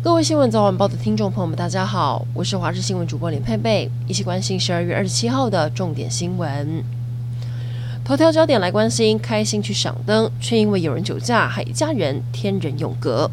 [0.00, 6.84] 各位新闻早晚报的听众朋友们，大家好，我是华视新闻主播林佩佩，一起关心十二月二十七号的重点新闻。
[8.04, 13.28] 头条焦点来关心，开心去赏灯，却因为有人酒驾，害一家人天人永隔。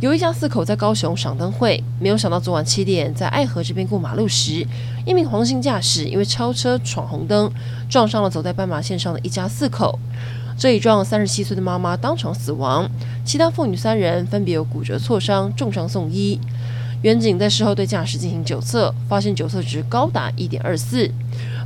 [0.00, 4.64] 有一家四口在高雄赏灯会，没有想到昨晚七点在爱河这边过马路时，
[5.04, 7.50] 一名黄姓驾驶因为超车闯红灯，
[7.90, 9.98] 撞上了走在斑马线上的一家四口。
[10.56, 12.88] 这一撞，三十七岁的妈妈当场死亡，
[13.28, 16.40] 其他妇女三人分别有骨折、挫伤、重伤送医。
[17.02, 21.06] 员警在事后对驾驶进行酒测，发现酒测值高达一点二四。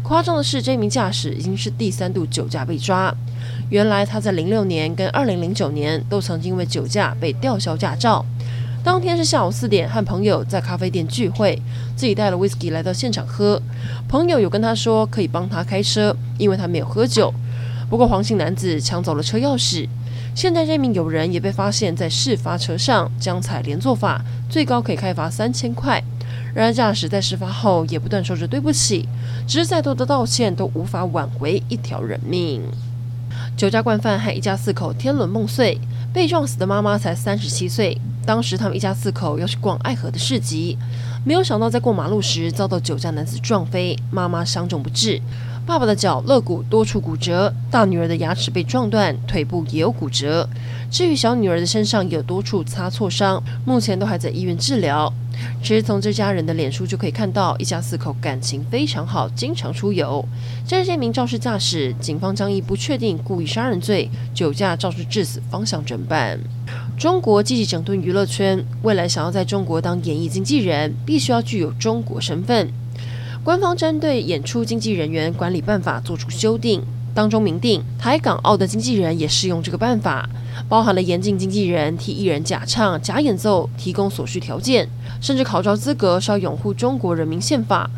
[0.02, 3.14] 夸张的是，这名驾驶已经是第三度酒驾被抓。
[3.70, 8.26] 原来他在零六年跟二零零九年都曾经因为酒驾被吊销驾照。
[8.82, 11.56] 当天是下午四点，和朋友在咖啡店聚会，
[11.94, 13.62] 自己带了威士忌来到现场喝。
[14.08, 17.32] 朋友有跟他说可以帮他开车，因为他没有喝酒。
[17.88, 19.86] 不过黄姓男子抢走了车钥匙。
[20.34, 26.02] 现在这名友人也被发现在事发车上，将采连坐法，最高可以开罚三千块。
[26.54, 29.08] 然而驾驶在事发后也不断说着对不起，
[29.46, 32.62] 只是再多的道歉都无法挽回一条人命。
[33.56, 35.78] 酒驾惯犯害一家四口天伦梦碎，
[36.12, 37.98] 被撞死的妈妈才三十七岁。
[38.24, 40.78] 当时他们一家四口要去逛爱河的市集，
[41.24, 45.20] 没有想到在过马路时遭到酒驾男子撞飞，妈妈伤重不治。
[45.64, 50.48] 爸爸的脚肋骨多处骨折，大女儿的牙齿被撞断，腿部也有骨折。
[50.90, 55.10] 至于小女儿的身上有多处擦挫伤，目前都还在医院治疗。
[55.62, 60.22] 其实从这家人的脸书就可以看到，一家四口感情非常好，经常出游。
[60.66, 66.38] 这是这名肇事驾驶，警方将以不确定故意杀人罪、酒驾肇事致死方向侦办。
[66.98, 72.68] 中国积极整顿娱乐圈，未来想要在中国当演艺经纪人，必须要具有中国身份。
[73.44, 76.80] 官方针对演出经纪人员管理办法作出修订，
[77.12, 80.28] 当中明定台港澳的经纪人也适用这个办法，
[80.68, 84.88] 包含了严禁经纪人替艺人假唱、假演奏提供所需条件，
[85.20, 87.90] 甚至考照资格是要拥护中国人民宪法。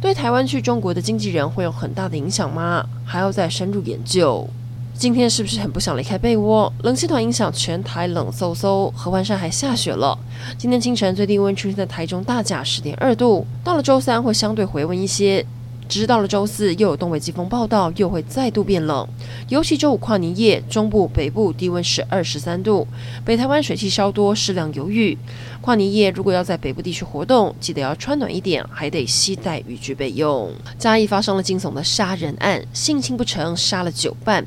[0.00, 2.86] 对台湾去中国的经纪人会有很大的影响吗？
[3.04, 4.48] 还要再深入研究。
[4.94, 6.72] 今天是不是很不想离开被窝？
[6.82, 10.16] 冷气团影响全台冷飕飕，合欢山还下雪了。
[10.56, 15.44] 今天清晨最低温出现在台中大甲十点二度，到了周三会相对回温一些。
[15.88, 19.06] 直到了周四又有东北季风报道，又会再度变冷。
[19.48, 22.86] 尤其周五跨年夜，中部、北部低温十二、十三度，
[23.26, 25.18] 北台湾水汽稍多，适量有雨。
[25.60, 30.50] 跨年夜如果要在北部地区活动，记得要穿暖一点，还得携带雨具备用。
[30.78, 34.46] 嘉义发生了惊悚的杀人案，性侵不成，杀了九半。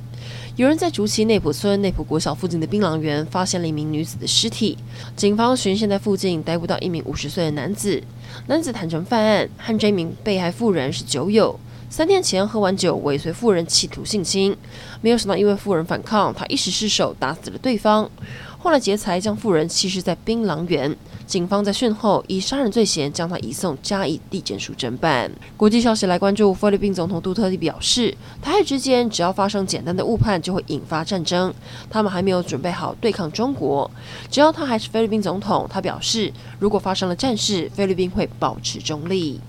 [0.55, 4.77] 有人在竹崎内埔村内埔国小附近的槟榔园发现了一名女子的尸体，
[5.15, 8.01] 警方巡线在附近逮捕到一名五十岁的男子。
[8.47, 11.59] 男子坦承犯案，和这名被害妇人是酒友，
[11.89, 14.55] 三天前喝完酒尾随妇人企图性侵，
[15.01, 18.09] 没有想到因为妇人反抗，他一时失手打死了对方。
[18.57, 20.95] 后来劫财将妇人弃尸在槟榔园。
[21.25, 25.31] 警方在讯后以杀人罪嫌将他移送加以地检署侦办。
[25.57, 31.53] 国际消息来关注，菲律宾总统杜特蒂表示，台海之间只要发生简单的误判，就会引发战争。
[31.89, 33.89] 他们还没有准备好对抗中国。
[34.29, 39.39] 只要他还是菲律宾总统，他表示，如果发生了战事，菲律宾会保持中立。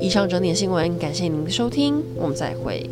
[0.00, 2.88] 以上整点新闻，感谢您的收听，我们再会。